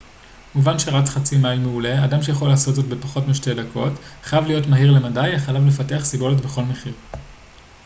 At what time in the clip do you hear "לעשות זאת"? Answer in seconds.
2.49-2.85